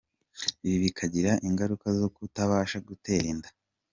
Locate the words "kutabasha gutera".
2.15-3.25